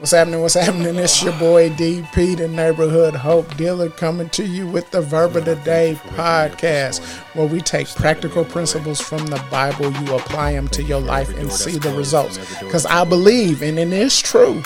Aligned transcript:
What's 0.00 0.12
happening? 0.12 0.40
What's 0.40 0.54
happening? 0.54 0.96
It's 0.96 1.22
your 1.22 1.34
boy 1.34 1.68
DP, 1.68 2.38
the 2.38 2.48
neighborhood 2.48 3.14
hope 3.14 3.54
dealer, 3.58 3.90
coming 3.90 4.30
to 4.30 4.46
you 4.46 4.66
with 4.66 4.90
the 4.92 5.02
Verb 5.02 5.36
of 5.36 5.44
the 5.44 5.56
Day 5.56 6.00
podcast, 6.14 7.04
where 7.34 7.46
we 7.46 7.60
take 7.60 7.86
practical 7.86 8.42
principles 8.42 8.98
from 8.98 9.26
the 9.26 9.44
Bible, 9.50 9.92
you 9.92 10.16
apply 10.16 10.52
them 10.52 10.68
to 10.68 10.82
your 10.82 11.00
life, 11.00 11.28
and 11.36 11.52
see 11.52 11.76
the 11.76 11.92
results. 11.92 12.38
Because 12.60 12.86
I 12.86 13.04
believe, 13.04 13.60
and 13.60 13.78
it 13.78 13.92
is 13.92 14.18
true, 14.18 14.62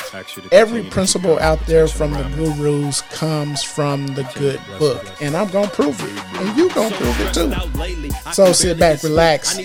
every 0.53 0.85
principle 0.85 1.37
out 1.41 1.59
there 1.67 1.89
from 1.89 2.13
the 2.13 2.23
gurus 2.37 3.01
comes 3.01 3.61
from 3.61 4.07
the 4.07 4.23
good 4.37 4.61
book, 4.79 5.05
and 5.21 5.37
I'm 5.37 5.49
gonna 5.49 5.67
prove 5.67 6.01
it, 6.01 6.41
and 6.41 6.57
you 6.57 6.71
gonna 6.71 6.95
prove 6.95 7.21
it 7.21 7.35
too. 7.35 8.31
So 8.33 8.53
sit 8.53 8.79
back, 8.79 9.03
relax, 9.03 9.59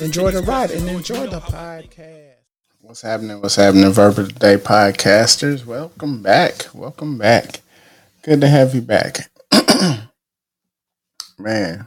enjoy 0.00 0.30
the 0.30 0.40
ride, 0.40 0.70
and 0.70 0.88
enjoy 0.88 1.26
the 1.26 1.40
podcast. 1.40 2.29
What's 2.90 3.02
happening? 3.02 3.40
What's 3.40 3.54
happening, 3.54 3.92
Verbal 3.92 4.26
Today 4.26 4.56
podcasters? 4.56 5.64
Welcome 5.64 6.22
back. 6.22 6.66
Welcome 6.74 7.18
back. 7.18 7.60
Good 8.24 8.40
to 8.40 8.48
have 8.48 8.74
you 8.74 8.80
back. 8.80 9.30
Man. 11.38 11.86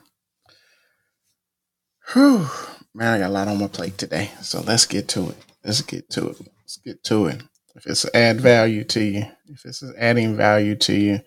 Whew. 2.13 2.47
Man, 2.93 3.15
I 3.15 3.19
got 3.19 3.27
a 3.27 3.33
lot 3.33 3.49
on 3.49 3.59
my 3.59 3.67
plate 3.67 3.97
today. 3.97 4.31
So 4.41 4.61
let's 4.61 4.85
get 4.85 5.09
to 5.09 5.31
it. 5.31 5.35
Let's 5.65 5.81
get 5.81 6.09
to 6.11 6.29
it. 6.29 6.37
Let's 6.39 6.77
get 6.77 7.03
to 7.03 7.25
it. 7.25 7.43
If 7.75 7.85
it's 7.85 8.05
add 8.15 8.39
value 8.39 8.85
to 8.85 9.03
you, 9.03 9.25
if 9.47 9.63
this 9.63 9.83
is 9.83 9.93
adding 9.97 10.37
value 10.37 10.75
to 10.75 10.93
you, 10.93 11.19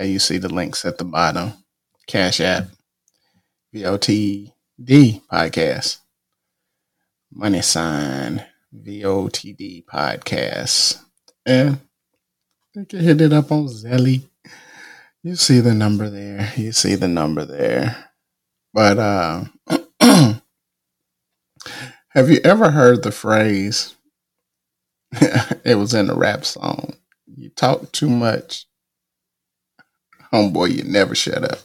you 0.00 0.20
see 0.20 0.38
the 0.38 0.54
links 0.54 0.84
at 0.84 0.98
the 0.98 1.04
bottom. 1.04 1.54
Cash 2.06 2.40
App, 2.40 2.68
VOTD 3.74 4.52
podcast, 5.28 5.98
money 7.32 7.60
sign, 7.60 8.46
VOTD 8.74 9.84
podcast. 9.84 11.02
And 11.44 11.80
you 12.74 12.84
can 12.84 13.00
hit 13.00 13.20
it 13.20 13.32
up 13.32 13.50
on 13.50 13.66
Zelle. 13.66 14.22
You 15.22 15.36
see 15.36 15.60
the 15.60 15.74
number 15.74 16.08
there. 16.08 16.52
You 16.56 16.72
see 16.72 16.94
the 16.94 17.08
number 17.08 17.44
there. 17.44 18.10
But 18.72 18.98
uh, 18.98 19.44
have 22.10 22.30
you 22.30 22.40
ever 22.44 22.70
heard 22.70 23.02
the 23.02 23.12
phrase? 23.12 23.96
it 25.12 25.76
was 25.76 25.92
in 25.92 26.08
a 26.08 26.14
rap 26.14 26.44
song. 26.44 26.94
You 27.26 27.50
talk 27.50 27.90
too 27.92 28.08
much. 28.08 28.66
Homeboy, 30.32 30.76
you 30.76 30.84
never 30.84 31.14
shut 31.14 31.42
up. 31.42 31.58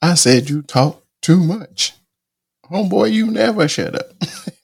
I 0.00 0.14
said 0.14 0.48
you 0.48 0.62
talk 0.62 1.04
too 1.20 1.40
much. 1.40 1.92
Homeboy, 2.70 3.12
you 3.12 3.26
never 3.30 3.68
shut 3.68 3.94
up. 3.94 4.12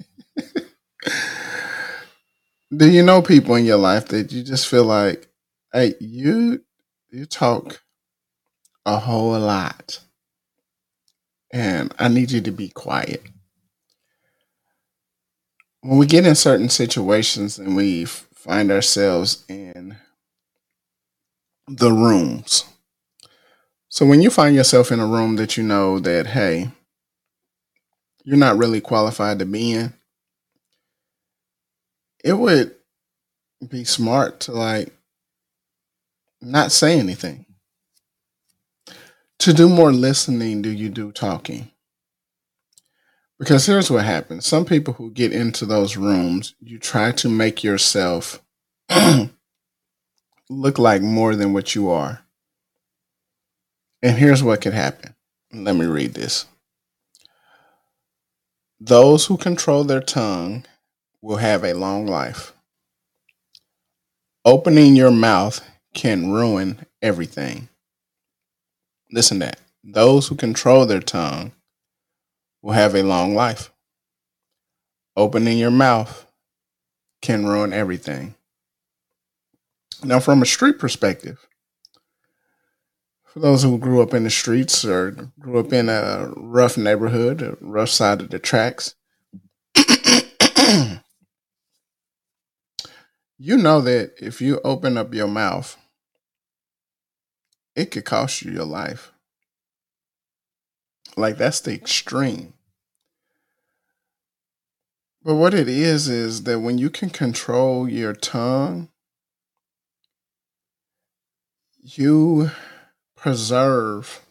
Do 2.74 2.90
you 2.90 3.02
know 3.02 3.22
people 3.22 3.54
in 3.54 3.64
your 3.64 3.76
life 3.78 4.08
that 4.08 4.32
you 4.32 4.42
just 4.42 4.66
feel 4.66 4.84
like, 4.84 5.28
hey, 5.72 5.94
you 6.00 6.64
you 7.10 7.24
talk 7.26 7.82
a 8.84 8.98
whole 8.98 9.38
lot, 9.38 10.00
and 11.52 11.94
I 11.98 12.08
need 12.08 12.32
you 12.32 12.40
to 12.40 12.50
be 12.50 12.68
quiet. 12.68 13.22
When 15.82 15.98
we 15.98 16.06
get 16.06 16.26
in 16.26 16.34
certain 16.34 16.68
situations 16.68 17.58
and 17.58 17.76
we 17.76 18.04
find 18.04 18.72
ourselves 18.72 19.44
in 19.48 19.96
the 21.68 21.92
rooms. 21.92 22.64
So 23.88 24.04
when 24.04 24.20
you 24.20 24.30
find 24.30 24.56
yourself 24.56 24.90
in 24.90 24.98
a 24.98 25.06
room 25.06 25.36
that 25.36 25.56
you 25.56 25.62
know 25.62 26.00
that, 26.00 26.26
hey, 26.26 26.72
you're 28.24 28.36
not 28.36 28.58
really 28.58 28.80
qualified 28.80 29.38
to 29.38 29.46
be 29.46 29.72
in, 29.72 29.94
it 32.26 32.32
would 32.32 32.74
be 33.68 33.84
smart 33.84 34.40
to 34.40 34.52
like 34.52 34.92
not 36.42 36.72
say 36.72 36.98
anything. 36.98 37.46
To 39.40 39.52
do 39.52 39.68
more 39.68 39.92
listening, 39.92 40.60
do 40.60 40.70
you 40.70 40.88
do 40.88 41.12
talking? 41.12 41.70
Because 43.38 43.66
here's 43.66 43.92
what 43.92 44.04
happens 44.04 44.44
some 44.44 44.64
people 44.64 44.94
who 44.94 45.12
get 45.12 45.32
into 45.32 45.64
those 45.66 45.96
rooms, 45.96 46.56
you 46.60 46.80
try 46.80 47.12
to 47.12 47.28
make 47.28 47.62
yourself 47.62 48.42
look 50.50 50.78
like 50.80 51.02
more 51.02 51.36
than 51.36 51.52
what 51.52 51.76
you 51.76 51.90
are. 51.90 52.22
And 54.02 54.18
here's 54.18 54.42
what 54.42 54.62
could 54.62 54.74
happen. 54.74 55.14
Let 55.52 55.76
me 55.76 55.86
read 55.86 56.14
this. 56.14 56.46
Those 58.80 59.26
who 59.26 59.36
control 59.36 59.84
their 59.84 60.00
tongue 60.02 60.64
will 61.26 61.38
have 61.38 61.64
a 61.64 61.72
long 61.72 62.06
life. 62.06 62.52
Opening 64.44 64.94
your 64.94 65.10
mouth 65.10 65.60
can 65.92 66.30
ruin 66.30 66.86
everything. 67.02 67.68
Listen 69.10 69.40
that. 69.40 69.58
Those 69.82 70.28
who 70.28 70.36
control 70.36 70.86
their 70.86 71.00
tongue 71.00 71.50
will 72.62 72.74
have 72.74 72.94
a 72.94 73.02
long 73.02 73.34
life. 73.34 73.72
Opening 75.16 75.58
your 75.58 75.72
mouth 75.72 76.28
can 77.22 77.44
ruin 77.44 77.72
everything. 77.72 78.36
Now, 80.04 80.20
from 80.20 80.42
a 80.42 80.46
street 80.46 80.78
perspective, 80.78 81.48
for 83.24 83.40
those 83.40 83.64
who 83.64 83.78
grew 83.78 84.00
up 84.00 84.14
in 84.14 84.22
the 84.22 84.30
streets 84.30 84.84
or 84.84 85.10
grew 85.40 85.58
up 85.58 85.72
in 85.72 85.88
a 85.88 86.30
rough 86.36 86.78
neighborhood, 86.78 87.42
a 87.42 87.56
rough 87.60 87.90
side 87.90 88.20
of 88.20 88.30
the 88.30 88.38
tracks, 88.38 88.94
you 93.38 93.56
know 93.56 93.80
that 93.82 94.14
if 94.18 94.40
you 94.40 94.60
open 94.64 94.96
up 94.96 95.12
your 95.12 95.28
mouth, 95.28 95.76
it 97.74 97.90
could 97.90 98.04
cost 98.04 98.42
you 98.42 98.52
your 98.52 98.64
life. 98.64 99.12
Like 101.16 101.36
that's 101.36 101.60
the 101.60 101.72
extreme. 101.74 102.54
But 105.22 105.34
what 105.34 105.54
it 105.54 105.68
is 105.68 106.08
is 106.08 106.44
that 106.44 106.60
when 106.60 106.78
you 106.78 106.88
can 106.88 107.10
control 107.10 107.88
your 107.88 108.12
tongue, 108.14 108.88
you 111.80 112.50
preserve 113.16 114.24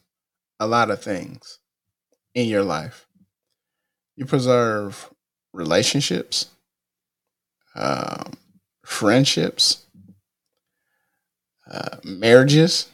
a 0.60 0.68
lot 0.68 0.90
of 0.90 1.02
things 1.02 1.60
in 2.34 2.48
your 2.48 2.64
life. 2.64 3.08
You 4.16 4.26
preserve 4.26 5.10
relationships, 5.54 6.48
um, 7.76 8.34
friendships, 8.86 9.84
uh, 11.70 11.98
marriages, 12.04 12.88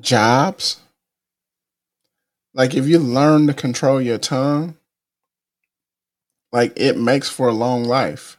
jobs. 0.00 0.78
Like 2.54 2.74
if 2.74 2.86
you 2.86 2.98
learn 2.98 3.46
to 3.46 3.54
control 3.54 4.00
your 4.00 4.18
tongue, 4.18 4.76
like 6.52 6.72
it 6.76 6.98
makes 6.98 7.28
for 7.28 7.48
a 7.48 7.52
long 7.52 7.84
life. 7.84 8.38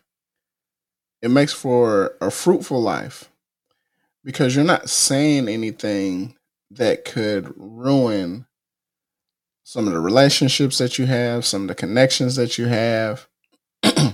It 1.21 1.29
makes 1.29 1.53
for 1.53 2.15
a 2.19 2.31
fruitful 2.31 2.81
life 2.81 3.29
because 4.23 4.55
you're 4.55 4.65
not 4.65 4.89
saying 4.89 5.47
anything 5.47 6.35
that 6.71 7.05
could 7.05 7.53
ruin 7.55 8.45
some 9.63 9.87
of 9.87 9.93
the 9.93 9.99
relationships 9.99 10.77
that 10.77 10.97
you 10.97 11.05
have, 11.05 11.45
some 11.45 11.63
of 11.63 11.67
the 11.67 11.75
connections 11.75 12.35
that 12.35 12.57
you 12.57 12.65
have. 12.67 13.27
It 13.83 14.13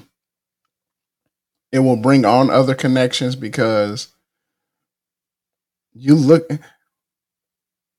will 1.79 1.97
bring 1.97 2.25
on 2.25 2.49
other 2.49 2.75
connections 2.75 3.35
because 3.35 4.09
you 5.93 6.15
look 6.15 6.49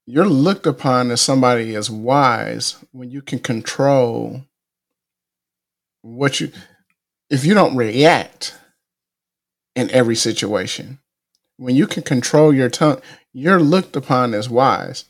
you're 0.06 0.28
looked 0.28 0.66
upon 0.66 1.10
as 1.10 1.20
somebody 1.20 1.74
as 1.74 1.90
wise 1.90 2.76
when 2.92 3.10
you 3.10 3.22
can 3.22 3.38
control 3.38 4.44
what 6.02 6.40
you 6.40 6.50
if 7.30 7.44
you 7.44 7.54
don't 7.54 7.76
react 7.76 8.56
in 9.74 9.90
every 9.90 10.16
situation 10.16 10.98
when 11.56 11.74
you 11.74 11.86
can 11.86 12.02
control 12.02 12.52
your 12.52 12.68
tongue 12.68 13.00
you're 13.34 13.60
looked 13.60 13.96
upon 13.96 14.32
as 14.32 14.48
wise. 14.48 15.06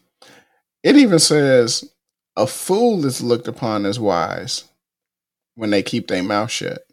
It 0.82 0.96
even 0.96 1.18
says 1.18 1.92
a 2.36 2.46
fool 2.46 3.04
is 3.04 3.22
looked 3.22 3.46
upon 3.46 3.84
as 3.86 4.00
wise 4.00 4.64
when 5.54 5.70
they 5.70 5.82
keep 5.82 6.08
their 6.08 6.22
mouth 6.22 6.50
shut 6.50 6.86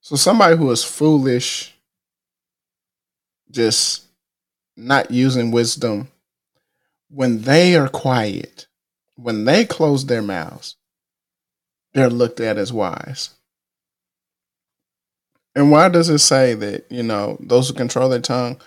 so 0.00 0.16
somebody 0.16 0.56
who 0.56 0.70
is 0.70 0.84
foolish 0.84 1.74
just 3.50 4.04
not 4.76 5.10
using 5.10 5.50
wisdom 5.50 6.08
when 7.14 7.42
they 7.42 7.76
are 7.76 7.88
quiet, 7.88 8.66
when 9.16 9.44
they 9.44 9.64
close 9.64 10.06
their 10.06 10.22
mouths, 10.22 10.76
they're 11.92 12.10
looked 12.10 12.40
at 12.40 12.58
as 12.58 12.72
wise. 12.72 13.30
And 15.54 15.70
why 15.70 15.88
does 15.88 16.08
it 16.08 16.18
say 16.18 16.54
that, 16.54 16.90
you 16.90 17.04
know, 17.04 17.36
those 17.38 17.68
who 17.68 17.74
control 17.74 18.08
their 18.08 18.20
tongue 18.20 18.60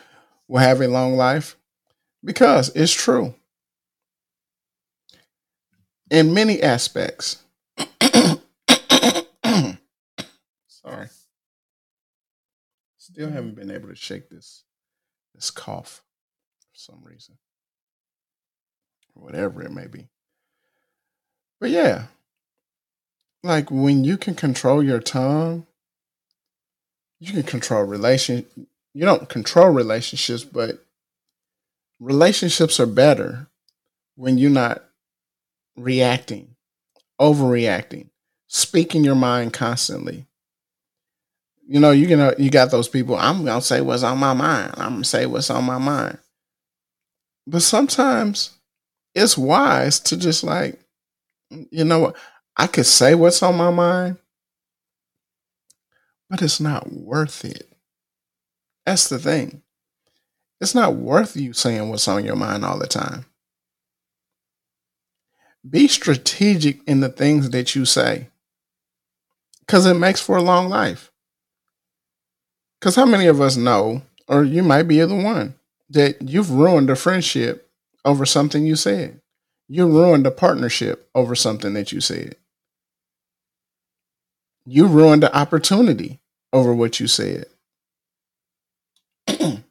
will 0.48 0.60
have 0.60 0.80
a 0.80 0.88
long 0.88 1.18
life? 1.18 1.58
Because 2.24 2.70
it's 2.74 2.94
true. 2.94 3.36
In 6.10 6.34
many 6.34 6.64
aspects. 6.64 7.44
Still 13.18 13.32
haven't 13.32 13.56
been 13.56 13.72
able 13.72 13.90
to 13.90 13.96
shake 13.96 14.30
this 14.30 14.62
this 15.34 15.50
cough 15.50 16.04
for 16.60 16.78
some 16.78 17.00
reason. 17.02 17.40
Whatever 19.16 19.64
it 19.64 19.72
may 19.72 19.88
be. 19.88 20.10
But 21.60 21.72
yeah. 21.72 22.04
Like 23.42 23.72
when 23.72 24.04
you 24.04 24.18
can 24.18 24.36
control 24.36 24.84
your 24.84 25.00
tongue, 25.00 25.66
you 27.20 27.34
can 27.34 27.42
control 27.42 27.86
relation 27.86 28.46
you 28.94 29.04
don't 29.04 29.28
control 29.28 29.70
relationships, 29.70 30.44
but 30.44 30.86
relationships 32.00 32.80
are 32.80 32.86
better 32.86 33.48
when 34.14 34.38
you're 34.38 34.52
not 34.52 34.84
reacting, 35.76 36.56
overreacting, 37.20 38.10
speaking 38.46 39.04
your 39.04 39.16
mind 39.16 39.54
constantly. 39.54 40.28
You 41.68 41.82
know, 41.82 41.92
you 41.92 42.08
can 42.08 42.20
uh, 42.22 42.34
you 42.38 42.50
got 42.50 42.72
those 42.72 42.88
people. 42.88 43.16
I'm 43.18 43.44
gonna 43.44 43.62
say 43.62 43.82
what's 43.82 44.04
on 44.04 44.18
my 44.18 44.34
mind. 44.34 44.74
I'm 44.78 44.94
gonna 44.94 45.04
say 45.04 45.26
what's 45.26 45.50
on 45.50 45.66
my 45.66 45.78
mind. 45.78 46.18
But 47.46 47.62
sometimes 47.62 48.52
it's 49.14 49.38
wise 49.38 50.00
to 50.02 50.18
just 50.18 50.44
like, 50.44 50.80
you 51.50 51.84
know? 51.84 52.14
I 52.58 52.68
could 52.68 52.86
say 52.88 53.14
what's 53.14 53.44
on 53.44 53.56
my 53.56 53.70
mind, 53.70 54.18
but 56.30 56.42
it's 56.42 56.60
not 56.60 56.92
worth 56.92 57.46
it. 57.46 57.70
That's 58.86 59.10
the 59.10 59.20
thing. 59.20 59.62
It's 60.60 60.74
not 60.74 60.96
worth 60.96 61.36
you 61.36 61.54
saying 61.54 61.90
what's 61.90 62.08
on 62.08 62.26
your 62.26 62.36
mind 62.36 62.66
all 62.66 62.80
the 62.80 62.88
time. 62.88 63.26
Be 65.70 65.88
strategic 65.88 66.84
in 66.88 67.02
the 67.02 67.10
things 67.10 67.52
that 67.52 67.76
you 67.76 67.86
say 67.86 68.30
because 69.60 69.86
it 69.86 69.96
makes 69.96 70.22
for 70.22 70.38
a 70.38 70.42
long 70.42 70.70
life. 70.70 71.12
Because 72.80 72.96
how 72.96 73.06
many 73.06 73.28
of 73.28 73.42
us 73.42 73.58
know, 73.58 74.04
or 74.28 74.44
you 74.44 74.64
might 74.64 74.84
be 74.84 75.00
the 75.00 75.16
one, 75.16 75.56
that 75.90 76.22
you've 76.22 76.52
ruined 76.52 76.90
a 76.90 76.96
friendship 76.96 77.70
over 78.06 78.26
something 78.26 78.66
you 78.66 78.76
said? 78.76 79.22
You 79.68 79.88
ruined 79.88 80.28
a 80.28 80.32
partnership 80.32 81.10
over 81.16 81.36
something 81.36 81.74
that 81.74 81.92
you 81.92 82.02
said. 82.02 82.36
You 84.66 84.88
ruined 84.88 85.24
the 85.24 85.36
opportunity 85.36 86.20
over 86.54 86.74
what 86.74 87.00
you 87.00 87.08
said. 87.08 87.46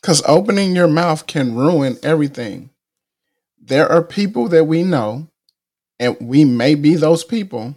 Because 0.00 0.22
opening 0.26 0.74
your 0.74 0.88
mouth 0.88 1.26
can 1.26 1.54
ruin 1.54 1.98
everything. 2.02 2.70
There 3.60 3.86
are 3.86 4.02
people 4.02 4.48
that 4.48 4.64
we 4.64 4.82
know, 4.82 5.28
and 5.98 6.16
we 6.20 6.44
may 6.44 6.74
be 6.74 6.94
those 6.94 7.22
people 7.22 7.76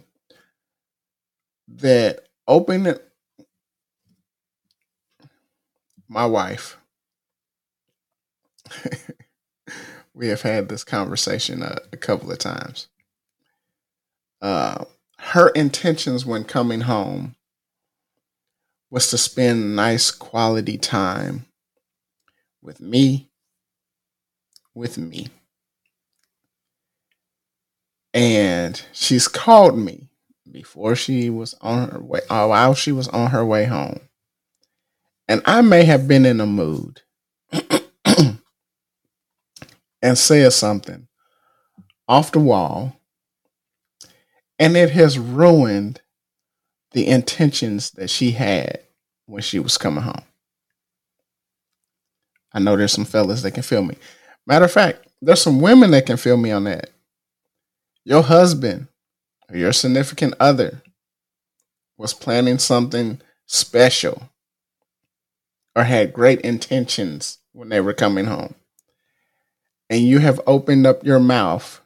that 1.68 2.23
open. 2.46 2.94
My 6.08 6.26
wife, 6.26 6.76
we 10.14 10.28
have 10.28 10.42
had 10.42 10.68
this 10.68 10.84
conversation 10.84 11.62
a, 11.62 11.78
a 11.92 11.96
couple 11.96 12.30
of 12.30 12.38
times. 12.38 12.88
Uh, 14.40 14.84
her 15.18 15.48
intentions 15.50 16.26
when 16.26 16.44
coming 16.44 16.82
home 16.82 17.34
was 18.90 19.10
to 19.10 19.18
spend 19.18 19.74
nice 19.74 20.10
quality 20.10 20.76
time 20.78 21.46
with 22.62 22.80
me, 22.80 23.30
with 24.74 24.98
me. 24.98 25.28
And 28.12 28.80
she's 28.92 29.26
called 29.26 29.76
me 29.76 30.08
before 30.54 30.94
she 30.94 31.28
was 31.28 31.52
on 31.60 31.90
her 31.90 32.00
way, 32.00 32.20
uh, 32.30 32.46
while 32.46 32.74
she 32.74 32.92
was 32.92 33.08
on 33.08 33.30
her 33.30 33.44
way 33.44 33.64
home. 33.64 33.98
And 35.26 35.42
I 35.44 35.62
may 35.62 35.82
have 35.84 36.06
been 36.06 36.24
in 36.24 36.40
a 36.40 36.46
mood 36.46 37.02
and 38.04 38.38
said 40.16 40.52
something 40.52 41.08
off 42.06 42.30
the 42.30 42.38
wall, 42.38 42.94
and 44.60 44.76
it 44.76 44.90
has 44.90 45.18
ruined 45.18 46.00
the 46.92 47.08
intentions 47.08 47.90
that 47.92 48.08
she 48.08 48.30
had 48.30 48.78
when 49.26 49.42
she 49.42 49.58
was 49.58 49.76
coming 49.76 50.04
home. 50.04 50.22
I 52.52 52.60
know 52.60 52.76
there's 52.76 52.92
some 52.92 53.04
fellas 53.04 53.42
that 53.42 53.50
can 53.50 53.64
feel 53.64 53.82
me. 53.82 53.96
Matter 54.46 54.66
of 54.66 54.72
fact, 54.72 55.08
there's 55.20 55.42
some 55.42 55.60
women 55.60 55.90
that 55.90 56.06
can 56.06 56.16
feel 56.16 56.36
me 56.36 56.52
on 56.52 56.62
that. 56.64 56.90
Your 58.04 58.22
husband 58.22 58.86
or 59.50 59.56
your 59.56 59.72
significant 59.72 60.34
other 60.40 60.82
was 61.96 62.14
planning 62.14 62.58
something 62.58 63.20
special 63.46 64.30
or 65.76 65.84
had 65.84 66.12
great 66.12 66.40
intentions 66.40 67.38
when 67.52 67.68
they 67.68 67.80
were 67.80 67.92
coming 67.92 68.26
home. 68.26 68.54
And 69.90 70.00
you 70.00 70.18
have 70.20 70.40
opened 70.46 70.86
up 70.86 71.04
your 71.04 71.20
mouth 71.20 71.80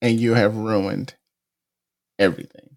and 0.00 0.20
you 0.20 0.34
have 0.34 0.56
ruined 0.56 1.14
everything. 2.18 2.76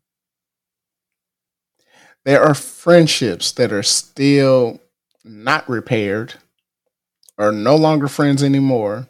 There 2.25 2.41
are 2.41 2.53
friendships 2.53 3.51
that 3.53 3.71
are 3.71 3.83
still 3.83 4.81
not 5.23 5.67
repaired 5.69 6.35
or 7.37 7.51
no 7.51 7.75
longer 7.75 8.07
friends 8.07 8.43
anymore 8.43 9.07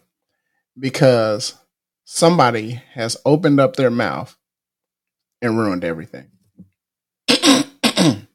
because 0.77 1.55
somebody 2.03 2.81
has 2.93 3.17
opened 3.25 3.59
up 3.59 3.75
their 3.75 3.91
mouth 3.91 4.37
and 5.41 5.57
ruined 5.57 5.83
everything. 5.83 6.29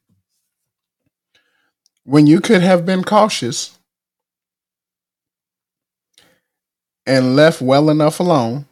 when 2.04 2.26
you 2.26 2.40
could 2.40 2.62
have 2.62 2.84
been 2.86 3.04
cautious 3.04 3.78
and 7.06 7.36
left 7.36 7.60
well 7.60 7.90
enough 7.90 8.20
alone 8.20 8.66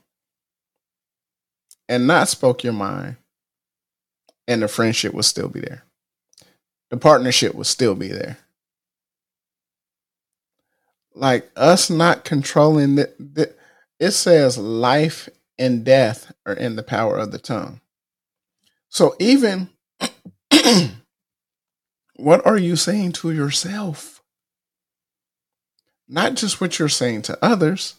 and 1.89 2.07
not 2.07 2.29
spoke 2.29 2.65
your 2.65 2.73
mind, 2.73 3.17
and 4.49 4.63
the 4.63 4.69
friendship 4.69 5.15
will 5.15 5.23
still 5.23 5.49
be 5.49 5.61
there. 5.61 5.85
The 6.91 6.97
partnership 6.97 7.55
will 7.55 7.65
still 7.65 7.95
be 7.95 8.09
there 8.09 8.39
like 11.15 11.51
us 11.57 11.91
not 11.91 12.25
controlling 12.25 12.97
the, 12.97 13.55
it 14.01 14.13
says 14.13 14.59
life 14.59 15.29
and 15.59 15.85
death 15.85 16.33
are 16.47 16.55
in 16.55 16.77
the 16.77 16.83
power 16.83 17.19
of 17.19 17.33
the 17.33 17.39
tongue. 17.39 17.82
So 18.93 19.17
even 19.19 19.71
what 22.17 22.47
are 22.47 22.59
you 22.59 22.77
saying 22.77 23.13
to 23.13 23.33
yourself? 23.33 24.23
Not 26.07 26.35
just 26.35 26.61
what 26.61 26.79
you're 26.79 26.91
saying 26.91 27.23
to 27.23 27.39
others. 27.43 27.95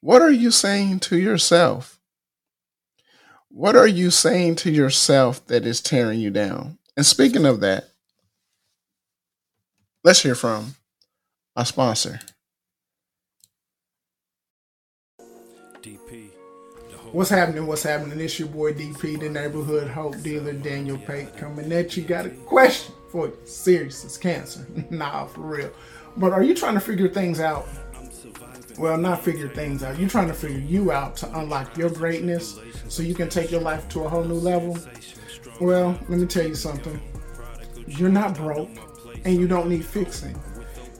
What 0.00 0.22
are 0.22 0.32
you 0.32 0.50
saying 0.50 0.98
to 1.00 1.16
yourself? 1.16 2.00
What 3.48 3.76
are 3.76 3.86
you 3.86 4.10
saying 4.10 4.56
to 4.56 4.72
yourself 4.72 5.46
that 5.46 5.64
is 5.64 5.80
tearing 5.80 6.18
you 6.18 6.30
down? 6.30 6.78
And 6.96 7.06
speaking 7.06 7.46
of 7.46 7.60
that, 7.60 7.90
let's 10.02 10.24
hear 10.24 10.34
from 10.34 10.74
our 11.54 11.64
sponsor. 11.64 12.18
DP. 15.80 16.43
What's 17.12 17.30
happening? 17.30 17.66
What's 17.66 17.84
happening? 17.84 18.18
It's 18.18 18.38
your 18.38 18.48
boy 18.48 18.72
DP, 18.72 19.20
the 19.20 19.28
neighborhood 19.28 19.88
hope 19.88 20.20
dealer, 20.22 20.52
Daniel 20.52 20.98
Pate, 20.98 21.36
coming 21.36 21.72
at 21.72 21.96
you. 21.96 22.02
Got 22.02 22.26
a 22.26 22.30
question 22.30 22.94
for 23.08 23.28
you. 23.28 23.38
Serious, 23.44 24.04
it's 24.04 24.16
cancer. 24.16 24.66
nah, 24.90 25.26
for 25.26 25.42
real. 25.42 25.70
But 26.16 26.32
are 26.32 26.42
you 26.42 26.54
trying 26.54 26.74
to 26.74 26.80
figure 26.80 27.08
things 27.08 27.38
out? 27.38 27.68
Well, 28.78 28.98
not 28.98 29.22
figure 29.22 29.48
things 29.48 29.84
out. 29.84 29.98
You're 29.98 30.08
trying 30.08 30.26
to 30.26 30.34
figure 30.34 30.58
you 30.58 30.90
out 30.90 31.16
to 31.18 31.38
unlock 31.38 31.76
your 31.76 31.90
greatness 31.90 32.58
so 32.88 33.02
you 33.02 33.14
can 33.14 33.28
take 33.28 33.50
your 33.50 33.60
life 33.60 33.88
to 33.90 34.04
a 34.04 34.08
whole 34.08 34.24
new 34.24 34.34
level? 34.34 34.76
Well, 35.60 35.96
let 36.08 36.18
me 36.18 36.26
tell 36.26 36.46
you 36.46 36.56
something. 36.56 37.00
You're 37.86 38.08
not 38.08 38.34
broke 38.34 38.70
and 39.24 39.36
you 39.36 39.46
don't 39.46 39.68
need 39.68 39.84
fixing. 39.84 40.36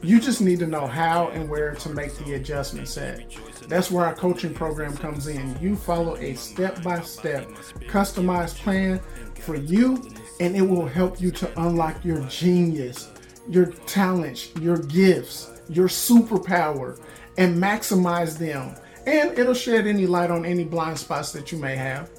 You 0.05 0.19
just 0.19 0.39
need 0.39 0.59
to 0.59 0.67
know 0.67 0.85
how 0.85 1.29
and 1.29 1.49
where 1.49 1.73
to 1.73 1.89
make 1.89 2.15
the 2.17 2.35
adjustments 2.35 2.95
at. 2.95 3.23
That's 3.67 3.89
where 3.89 4.05
our 4.05 4.13
coaching 4.13 4.53
program 4.53 4.95
comes 4.95 5.25
in. 5.25 5.57
You 5.59 5.75
follow 5.75 6.15
a 6.17 6.35
step 6.35 6.83
by 6.83 6.99
step, 7.01 7.47
customized 7.87 8.57
plan 8.57 8.99
for 9.39 9.55
you, 9.55 10.07
and 10.39 10.55
it 10.55 10.61
will 10.61 10.85
help 10.85 11.19
you 11.19 11.31
to 11.31 11.59
unlock 11.59 12.05
your 12.05 12.19
genius, 12.25 13.09
your 13.49 13.65
talents, 13.87 14.51
your 14.61 14.77
gifts, 14.77 15.49
your 15.69 15.87
superpower, 15.87 17.01
and 17.39 17.57
maximize 17.57 18.37
them. 18.37 18.75
And 19.07 19.35
it'll 19.39 19.55
shed 19.55 19.87
any 19.87 20.05
light 20.05 20.29
on 20.29 20.45
any 20.45 20.65
blind 20.65 20.99
spots 20.99 21.31
that 21.31 21.51
you 21.51 21.57
may 21.57 21.75
have. 21.75 22.11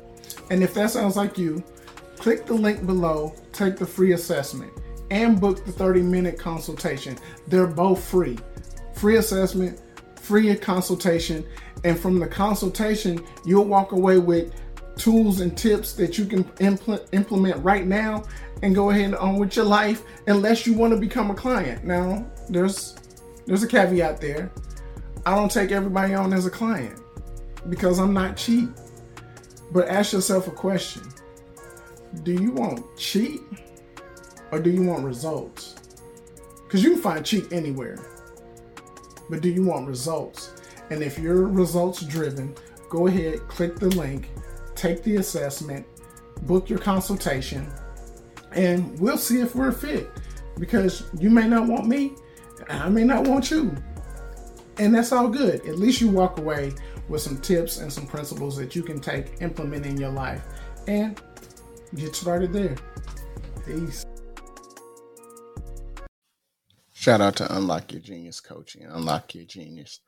And 0.50 0.64
if 0.64 0.74
that 0.74 0.90
sounds 0.90 1.16
like 1.16 1.38
you, 1.38 1.62
click 2.18 2.46
the 2.46 2.54
link 2.54 2.84
below, 2.84 3.32
take 3.52 3.76
the 3.76 3.86
free 3.86 4.12
assessment 4.12 4.72
and 5.10 5.40
book 5.40 5.64
the 5.64 5.72
30 5.72 6.02
minute 6.02 6.38
consultation. 6.38 7.16
They're 7.48 7.66
both 7.66 8.02
free. 8.02 8.38
Free 8.94 9.16
assessment, 9.16 9.80
free 10.16 10.54
consultation, 10.56 11.44
and 11.84 11.98
from 11.98 12.18
the 12.18 12.26
consultation, 12.26 13.24
you'll 13.44 13.66
walk 13.66 13.92
away 13.92 14.18
with 14.18 14.54
tools 14.96 15.40
and 15.40 15.56
tips 15.56 15.92
that 15.92 16.16
you 16.16 16.24
can 16.24 16.44
impl- 16.44 17.06
implement 17.12 17.62
right 17.62 17.86
now 17.86 18.24
and 18.62 18.74
go 18.74 18.90
ahead 18.90 19.04
and 19.04 19.16
on 19.16 19.38
with 19.38 19.54
your 19.54 19.66
life 19.66 20.02
unless 20.26 20.66
you 20.66 20.74
want 20.74 20.92
to 20.92 20.98
become 20.98 21.30
a 21.30 21.34
client. 21.34 21.84
Now, 21.84 22.26
there's 22.48 22.96
there's 23.46 23.62
a 23.62 23.68
caveat 23.68 24.20
there. 24.20 24.50
I 25.24 25.34
don't 25.34 25.50
take 25.50 25.70
everybody 25.70 26.14
on 26.14 26.32
as 26.32 26.46
a 26.46 26.50
client 26.50 26.98
because 27.68 27.98
I'm 27.98 28.12
not 28.12 28.36
cheap. 28.36 28.70
But 29.72 29.88
ask 29.88 30.12
yourself 30.12 30.46
a 30.46 30.52
question. 30.52 31.02
Do 32.22 32.32
you 32.32 32.52
want 32.52 32.84
cheap 32.96 33.42
or 34.50 34.60
do 34.60 34.70
you 34.70 34.82
want 34.82 35.04
results? 35.04 35.74
Because 36.64 36.82
you 36.82 36.92
can 36.92 37.02
find 37.02 37.24
cheap 37.24 37.52
anywhere. 37.52 37.98
But 39.28 39.40
do 39.40 39.48
you 39.48 39.64
want 39.64 39.88
results? 39.88 40.52
And 40.90 41.02
if 41.02 41.18
you're 41.18 41.48
results 41.48 42.02
driven, 42.02 42.54
go 42.90 43.06
ahead, 43.06 43.40
click 43.48 43.76
the 43.76 43.88
link, 43.88 44.30
take 44.74 45.02
the 45.02 45.16
assessment, 45.16 45.86
book 46.42 46.68
your 46.68 46.78
consultation, 46.78 47.70
and 48.52 48.98
we'll 48.98 49.18
see 49.18 49.40
if 49.40 49.54
we're 49.54 49.68
a 49.68 49.72
fit. 49.72 50.08
Because 50.58 51.04
you 51.18 51.28
may 51.28 51.46
not 51.46 51.66
want 51.66 51.86
me, 51.86 52.14
and 52.68 52.82
I 52.82 52.88
may 52.88 53.04
not 53.04 53.26
want 53.26 53.50
you. 53.50 53.74
And 54.78 54.94
that's 54.94 55.12
all 55.12 55.28
good. 55.28 55.66
At 55.66 55.78
least 55.78 56.00
you 56.00 56.08
walk 56.08 56.38
away 56.38 56.72
with 57.08 57.20
some 57.20 57.38
tips 57.40 57.78
and 57.78 57.92
some 57.92 58.06
principles 58.06 58.56
that 58.56 58.74
you 58.74 58.82
can 58.82 59.00
take, 59.00 59.40
implement 59.40 59.86
in 59.86 59.96
your 59.96 60.10
life, 60.10 60.42
and 60.86 61.20
get 61.94 62.14
started 62.14 62.52
there. 62.52 62.76
Peace. 63.64 64.06
Shout 67.06 67.20
out 67.20 67.36
to 67.36 67.56
Unlock 67.56 67.92
Your 67.92 68.02
Genius 68.02 68.40
Coaching. 68.40 68.82
Unlock 68.82 69.32
Your 69.32 69.44
Genius 69.44 70.00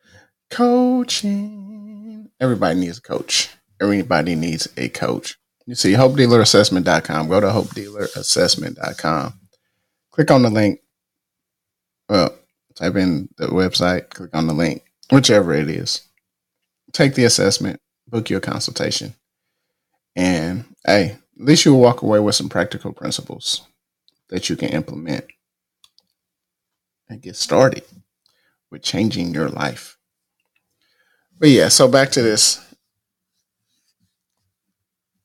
Coaching. 0.50 2.28
Everybody 2.40 2.80
needs 2.80 2.98
a 2.98 3.02
coach. 3.02 3.50
Everybody 3.80 4.34
needs 4.34 4.66
a 4.76 4.88
coach. 4.88 5.38
You 5.64 5.76
see 5.76 5.92
hopedealerassessment.com. 5.92 7.28
Go 7.28 7.40
to 7.40 7.46
hopedealerassessment.com. 7.46 9.32
Click 10.10 10.30
on 10.32 10.42
the 10.42 10.50
link. 10.50 10.80
Well, 12.08 12.34
type 12.74 12.96
in 12.96 13.28
the 13.36 13.46
website, 13.46 14.10
click 14.10 14.30
on 14.34 14.48
the 14.48 14.54
link, 14.54 14.82
whichever 15.12 15.54
it 15.54 15.70
is. 15.70 16.02
Take 16.92 17.14
the 17.14 17.26
assessment, 17.26 17.80
book 18.08 18.28
your 18.28 18.40
consultation. 18.40 19.14
And 20.16 20.64
hey, 20.84 21.10
at 21.38 21.46
least 21.46 21.64
you'll 21.64 21.78
walk 21.78 22.02
away 22.02 22.18
with 22.18 22.34
some 22.34 22.48
practical 22.48 22.92
principles 22.92 23.62
that 24.30 24.50
you 24.50 24.56
can 24.56 24.70
implement 24.70 25.26
and 27.08 27.22
get 27.22 27.36
started 27.36 27.84
with 28.70 28.82
changing 28.82 29.34
your 29.34 29.48
life. 29.48 29.96
But 31.38 31.50
yeah, 31.50 31.68
so 31.68 31.88
back 31.88 32.10
to 32.12 32.22
this 32.22 32.64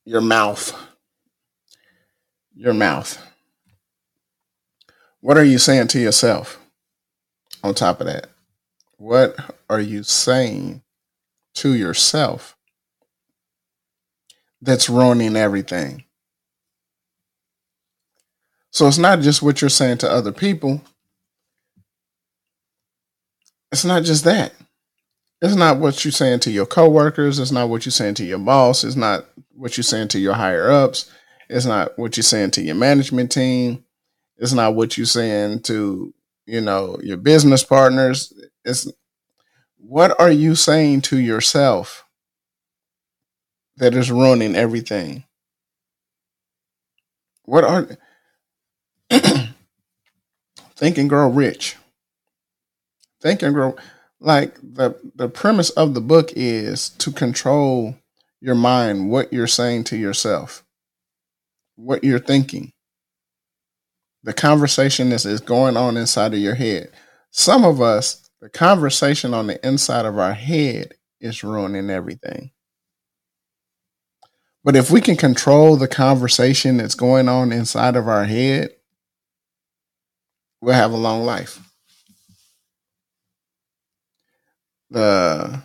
your 0.04 0.20
mouth. 0.20 0.74
Your 2.54 2.74
mouth. 2.74 3.18
What 5.20 5.38
are 5.38 5.44
you 5.44 5.58
saying 5.58 5.88
to 5.88 5.98
yourself 5.98 6.60
on 7.62 7.74
top 7.74 8.00
of 8.00 8.06
that? 8.06 8.28
What 8.98 9.36
are 9.68 9.80
you 9.80 10.02
saying 10.02 10.82
to 11.54 11.74
yourself 11.74 12.56
that's 14.60 14.88
ruining 14.88 15.36
everything? 15.36 16.04
So 18.70 18.86
it's 18.86 18.98
not 18.98 19.20
just 19.20 19.42
what 19.42 19.60
you're 19.60 19.70
saying 19.70 19.98
to 19.98 20.10
other 20.10 20.32
people, 20.32 20.82
it's 23.74 23.84
not 23.84 24.04
just 24.04 24.22
that. 24.22 24.52
It's 25.42 25.56
not 25.56 25.78
what 25.78 26.04
you're 26.04 26.12
saying 26.12 26.38
to 26.40 26.50
your 26.52 26.64
coworkers. 26.64 27.40
It's 27.40 27.50
not 27.50 27.68
what 27.68 27.84
you're 27.84 27.90
saying 27.90 28.14
to 28.14 28.24
your 28.24 28.38
boss. 28.38 28.84
It's 28.84 28.94
not 28.94 29.26
what 29.52 29.76
you're 29.76 29.82
saying 29.82 30.08
to 30.08 30.20
your 30.20 30.34
higher 30.34 30.70
ups. 30.70 31.10
It's 31.48 31.66
not 31.66 31.98
what 31.98 32.16
you're 32.16 32.22
saying 32.22 32.52
to 32.52 32.62
your 32.62 32.76
management 32.76 33.32
team. 33.32 33.84
It's 34.36 34.52
not 34.52 34.76
what 34.76 34.96
you're 34.96 35.06
saying 35.06 35.62
to, 35.62 36.14
you 36.46 36.60
know, 36.60 37.00
your 37.02 37.16
business 37.16 37.64
partners. 37.64 38.32
It's 38.64 38.88
what 39.76 40.20
are 40.20 40.30
you 40.30 40.54
saying 40.54 41.00
to 41.02 41.18
yourself 41.18 42.04
that 43.78 43.92
is 43.94 44.08
ruining 44.08 44.54
everything? 44.54 45.24
What 47.42 47.64
are 47.64 47.88
think 50.76 50.96
and 50.96 51.08
grow 51.08 51.28
rich? 51.28 51.76
Think 53.24 53.42
and 53.42 53.54
grow 53.54 53.76
like 54.20 54.54
the 54.62 54.94
the 55.16 55.28
premise 55.28 55.70
of 55.70 55.94
the 55.94 56.02
book 56.02 56.30
is 56.36 56.90
to 56.90 57.10
control 57.10 57.96
your 58.40 58.54
mind 58.54 59.10
what 59.10 59.32
you're 59.32 59.48
saying 59.48 59.84
to 59.84 59.96
yourself 59.96 60.64
what 61.76 62.04
you're 62.04 62.18
thinking. 62.20 62.72
The 64.22 64.32
conversation 64.32 65.10
that 65.10 65.26
is 65.26 65.40
going 65.40 65.76
on 65.76 65.96
inside 65.96 66.32
of 66.32 66.40
your 66.40 66.54
head. 66.54 66.90
Some 67.30 67.64
of 67.64 67.80
us 67.80 68.20
the 68.40 68.50
conversation 68.50 69.32
on 69.34 69.46
the 69.46 69.66
inside 69.66 70.04
of 70.04 70.18
our 70.18 70.34
head 70.34 70.94
is 71.20 71.42
ruining 71.42 71.90
everything. 71.90 72.50
But 74.62 74.76
if 74.76 74.90
we 74.90 75.00
can 75.00 75.16
control 75.16 75.76
the 75.76 75.88
conversation 75.88 76.76
that's 76.76 76.94
going 76.94 77.28
on 77.28 77.52
inside 77.52 77.96
of 77.96 78.08
our 78.08 78.24
head 78.24 78.70
we'll 80.60 80.74
have 80.74 80.92
a 80.92 80.96
long 80.96 81.24
life 81.24 81.60
the 84.94 85.62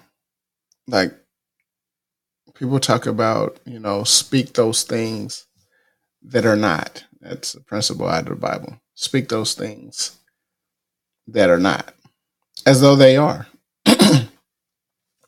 like 0.88 1.14
people 2.56 2.80
talk 2.80 3.06
about, 3.06 3.60
you 3.66 3.80
know, 3.80 4.04
speak 4.04 4.54
those 4.54 4.84
things 4.84 5.46
that 6.24 6.46
are 6.46 6.56
not. 6.56 7.06
That's 7.22 7.54
a 7.54 7.62
principle 7.62 8.08
out 8.08 8.24
of 8.24 8.30
the 8.30 8.36
Bible. 8.36 8.82
Speak 8.96 9.30
those 9.30 9.54
things 9.54 10.18
that 11.28 11.50
are 11.50 11.60
not 11.60 11.94
as 12.66 12.82
though 12.82 12.96
they 12.96 13.18
are. 13.18 13.48
and 13.86 14.30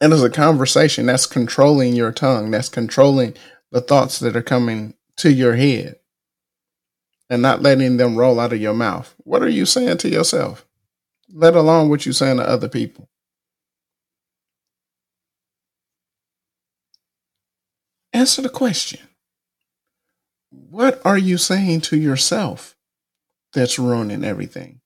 it's 0.01 0.24
a 0.24 0.29
conversation 0.29 1.05
that's 1.05 1.25
controlling 1.25 1.96
your 1.96 2.12
tongue, 2.12 2.51
that's 2.51 2.70
controlling 2.70 3.36
the 3.72 3.81
thoughts 3.81 4.20
that 4.20 4.36
are 4.36 4.41
coming 4.41 4.96
to 5.17 5.31
your 5.31 5.55
head 5.55 5.98
and 7.29 7.41
not 7.41 7.62
letting 7.62 7.98
them 7.98 8.17
roll 8.17 8.39
out 8.39 8.51
of 8.51 8.60
your 8.60 8.74
mouth. 8.74 9.13
What 9.20 9.43
are 9.43 9.50
you 9.50 9.65
saying 9.65 10.00
to 10.00 10.10
yourself? 10.10 10.65
Let 11.31 11.55
alone 11.55 11.89
what 11.89 12.05
you're 12.05 12.13
saying 12.13 12.38
to 12.38 12.50
other 12.50 12.67
people. 12.67 13.08
Answer 18.13 18.41
the 18.41 18.50
question. 18.50 19.00
What 20.50 21.01
are 21.06 21.18
you 21.18 21.38
saying 21.38 21.82
to 21.82 21.98
yourself 21.98 22.75
that's 23.53 23.80
ruining 23.80 24.24
everything? 24.24 24.82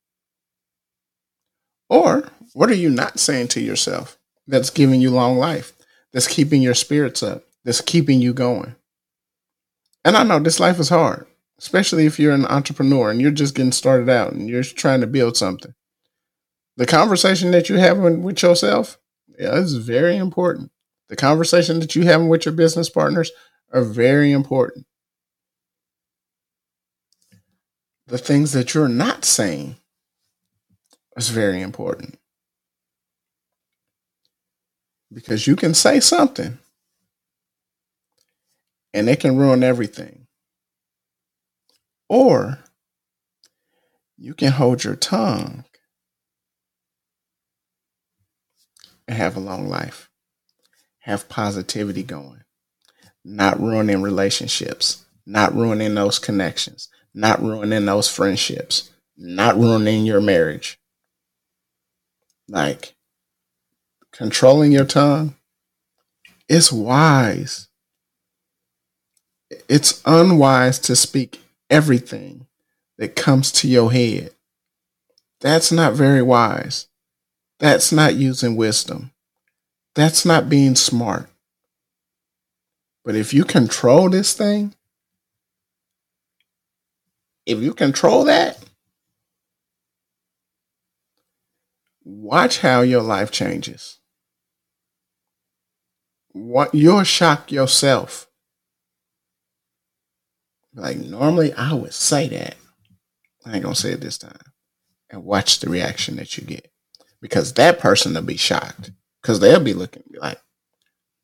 Or 1.90 2.30
what 2.54 2.70
are 2.70 2.76
you 2.76 2.90
not 2.90 3.20
saying 3.20 3.50
to 3.50 3.62
yourself 3.62 4.18
that's 4.48 4.70
giving 4.70 5.02
you 5.02 5.10
long 5.10 5.38
life, 5.38 5.74
that's 6.14 6.28
keeping 6.28 6.62
your 6.62 6.74
spirits 6.76 7.24
up, 7.24 7.44
that's 7.64 7.82
keeping 7.82 8.22
you 8.22 8.34
going? 8.34 8.76
And 10.04 10.16
I 10.16 10.24
know 10.24 10.40
this 10.40 10.60
life 10.60 10.80
is 10.80 10.90
hard, 10.90 11.26
especially 11.60 12.06
if 12.06 12.20
you're 12.20 12.34
an 12.34 12.46
entrepreneur 12.46 13.10
and 13.10 13.20
you're 13.20 13.32
just 13.32 13.56
getting 13.56 13.72
started 13.72 14.08
out 14.08 14.34
and 14.34 14.48
you're 14.48 14.64
trying 14.64 15.02
to 15.02 15.08
build 15.08 15.36
something. 15.36 15.74
The 16.78 16.86
conversation 16.86 17.52
that 17.52 17.70
you're 17.70 17.80
having 17.80 18.22
with 18.22 18.44
yourself 18.44 19.00
yeah, 19.40 19.56
is 19.56 19.76
very 19.76 20.16
important. 20.16 20.72
The 21.10 21.16
conversation 21.16 21.80
that 21.80 21.96
you 21.96 22.04
having 22.04 22.30
with 22.30 22.46
your 22.46 22.54
business 22.54 22.90
partners 22.90 23.32
are 23.72 23.84
very 23.84 24.32
important. 24.32 24.86
The 28.08 28.18
things 28.18 28.54
that 28.54 28.74
you're 28.74 28.88
not 28.88 29.26
saying 29.26 29.78
is 31.16 31.30
very 31.30 31.62
important. 31.62 32.18
Because 35.14 35.48
you 35.48 35.56
can 35.56 35.74
say 35.74 36.00
something 36.00 36.58
and 38.94 39.10
it 39.10 39.20
can 39.20 39.38
ruin 39.38 39.64
everything. 39.64 40.28
Or 42.10 42.60
you 44.18 44.34
can 44.34 44.52
hold 44.52 44.84
your 44.84 44.96
tongue 44.96 45.66
and 49.08 49.18
have 49.18 49.36
a 49.36 49.40
long 49.40 49.68
life 49.68 50.10
have 51.06 51.30
positivity 51.30 52.02
going, 52.02 52.42
not 53.24 53.60
ruining 53.60 54.02
relationships, 54.02 55.06
not 55.24 55.54
ruining 55.54 55.94
those 55.94 56.18
connections, 56.18 56.90
not 57.14 57.40
ruining 57.44 57.86
those 57.86 58.10
friendships, 58.10 58.90
not 59.16 59.56
ruining 59.56 60.04
your 60.04 60.20
marriage. 60.20 60.80
Like 62.50 62.96
controlling 64.12 64.72
your 64.72 64.86
tongue, 64.86 65.36
it's 66.50 66.72
wise. 66.72 67.68
It's 69.70 70.02
unwise 70.08 70.80
to 70.80 70.96
speak 70.96 71.40
everything 71.70 72.48
that 72.98 73.16
comes 73.16 73.52
to 73.52 73.68
your 73.68 73.92
head. 73.92 74.32
That's 75.40 75.72
not 75.72 75.94
very 75.94 76.24
wise. 76.24 76.88
That's 77.60 77.92
not 77.92 78.16
using 78.16 78.56
wisdom. 78.56 79.12
That's 79.96 80.26
not 80.26 80.50
being 80.50 80.76
smart. 80.76 81.30
But 83.04 83.16
if 83.16 83.34
you 83.34 83.46
control 83.46 84.10
this 84.10 84.34
thing, 84.34 84.76
if 87.46 87.60
you 87.60 87.74
control 87.74 88.26
that, 88.26 88.60
watch 92.04 92.60
how 92.60 92.82
your 92.82 93.04
life 93.04 93.32
changes. 93.32 94.00
What 96.32 96.76
you'll 96.76 97.04
shock 97.04 97.52
yourself. 97.52 98.28
Like 100.74 100.98
normally 100.98 101.54
I 101.54 101.74
would 101.74 101.94
say 101.94 102.28
that. 102.30 102.56
I 103.46 103.54
ain't 103.54 103.64
gonna 103.64 103.76
say 103.76 103.92
it 103.92 104.02
this 104.02 104.18
time. 104.18 104.34
And 105.10 105.24
watch 105.24 105.60
the 105.60 105.70
reaction 105.70 106.18
that 106.18 106.38
you 106.38 106.44
get. 106.44 106.70
Because 107.22 107.54
that 107.54 107.80
person 107.80 108.16
will 108.16 108.24
be 108.24 108.36
shocked. 108.36 108.92
Because 109.26 109.40
they'll 109.40 109.60
be 109.60 109.74
looking 109.74 110.04
like, 110.18 110.40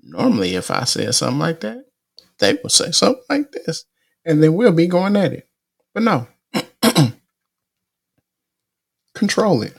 normally 0.02 0.56
if 0.56 0.72
I 0.72 0.86
said 0.86 1.14
something 1.14 1.38
like 1.38 1.60
that, 1.60 1.86
they 2.40 2.54
would 2.54 2.72
say 2.72 2.90
something 2.90 3.22
like 3.30 3.52
this. 3.52 3.86
And 4.26 4.42
then 4.42 4.56
we'll 4.56 4.72
be 4.72 4.88
going 4.88 5.16
at 5.16 5.34
it. 5.34 5.48
But 5.94 6.02
no. 6.02 6.28
Control 9.14 9.62
it. 9.62 9.78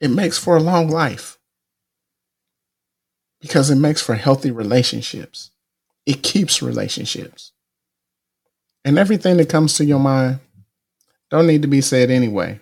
It 0.00 0.08
makes 0.08 0.38
for 0.38 0.56
a 0.56 0.62
long 0.62 0.88
life. 0.88 1.36
Because 3.42 3.68
it 3.68 3.76
makes 3.76 4.00
for 4.00 4.14
healthy 4.14 4.50
relationships. 4.50 5.50
It 6.06 6.22
keeps 6.22 6.62
relationships. 6.62 7.52
And 8.86 8.98
everything 8.98 9.36
that 9.36 9.50
comes 9.50 9.74
to 9.74 9.84
your 9.84 10.00
mind 10.00 10.38
don't 11.30 11.46
need 11.46 11.60
to 11.60 11.68
be 11.68 11.82
said 11.82 12.10
anyway. 12.10 12.58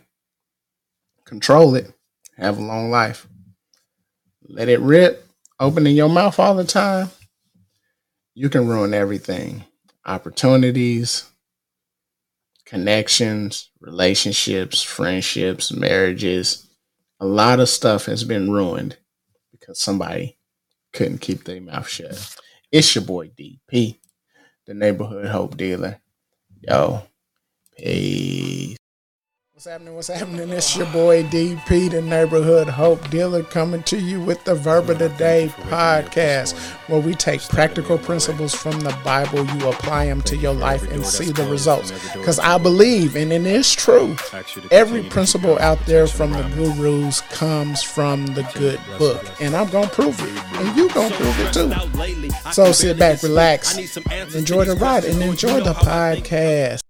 Control 1.25 1.77
it. 1.77 1.93
Have 2.37 2.59
a 2.59 2.63
long 2.63 2.91
life. 2.91 3.29
Let 4.47 4.69
it 4.69 4.81
rip. 4.81 5.27
Opening 5.61 5.97
your 5.97 6.09
mouth 6.09 6.39
all 6.39 6.55
the 6.55 6.65
time. 6.65 7.11
You 8.35 8.49
can 8.49 8.67
ruin 8.69 8.93
everything. 8.93 9.65
Opportunities, 10.05 11.25
connections, 12.67 13.71
relationships, 13.81 14.83
friendships, 14.83 15.73
marriages. 15.73 16.67
A 17.21 17.27
lot 17.27 17.61
of 17.61 17.69
stuff 17.69 18.07
has 18.07 18.25
been 18.25 18.51
ruined 18.51 18.97
because 19.53 19.81
somebody 19.81 20.37
couldn't 20.93 21.21
keep 21.21 21.45
their 21.45 21.61
mouth 21.61 21.89
shut. 21.89 22.37
It's 22.73 22.95
your 22.95 23.05
boy 23.05 23.29
DP, 23.29 23.99
the 24.67 24.75
neighborhood 24.75 25.29
hope 25.29 25.57
dealer. 25.57 26.01
Yo, 26.61 27.03
peace. 27.79 28.54
What's 29.65 29.73
happening? 29.73 29.95
What's 29.95 30.09
happening? 30.09 30.51
It's 30.51 30.77
your 30.77 30.85
boy 30.89 31.23
DP, 31.23 31.91
the 31.91 32.03
neighborhood 32.03 32.69
hope 32.69 33.09
dealer, 33.09 33.43
coming 33.43 33.83
to 33.85 33.99
you 33.99 34.21
with 34.21 34.45
the 34.45 34.55
Verb 34.55 34.91
of 34.91 34.99
the 34.99 35.09
Day 35.09 35.51
podcast, 35.57 36.55
where 36.87 37.01
we 37.01 37.15
take 37.15 37.41
practical 37.41 37.97
principles 37.97 38.55
from 38.55 38.79
the 38.81 38.95
Bible, 39.03 39.47
you 39.47 39.71
apply 39.71 40.05
them 40.05 40.21
to 40.21 40.37
your 40.37 40.53
life, 40.53 40.83
and 40.93 41.03
see 41.03 41.33
the 41.33 41.47
results. 41.47 41.93
Because 42.13 42.39
I 42.39 42.59
believe, 42.59 43.17
and 43.17 43.33
it 43.33 43.47
is 43.47 43.73
true, 43.73 44.15
every 44.71 45.03
principle 45.05 45.59
out 45.61 45.79
there 45.87 46.07
from 46.07 46.33
the 46.33 46.43
gurus 46.55 47.23
comes 47.31 47.83
from 47.83 48.27
the 48.27 48.43
good 48.55 48.79
book, 48.99 49.25
and 49.41 49.57
I'm 49.57 49.71
gonna 49.71 49.89
prove 49.89 50.21
it, 50.21 50.61
and 50.61 50.77
you 50.77 50.91
gonna 50.91 51.15
prove 51.15 51.41
it 51.41 51.55
too. 51.55 52.53
So 52.53 52.71
sit 52.73 52.99
back, 52.99 53.23
relax, 53.23 53.79
enjoy 54.35 54.67
the 54.67 54.77
ride, 54.77 55.07
and 55.07 55.23
enjoy 55.23 55.63
the 55.63 55.73
podcast. 55.73 56.81